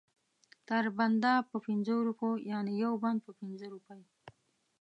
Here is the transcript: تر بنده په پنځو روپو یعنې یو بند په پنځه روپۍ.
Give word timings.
تر 0.67 0.83
بنده 0.97 1.33
په 1.49 1.57
پنځو 1.67 1.95
روپو 2.07 2.29
یعنې 2.51 2.71
یو 2.83 2.93
بند 3.03 3.19
په 3.25 3.31
پنځه 3.39 3.65
روپۍ. 3.75 4.01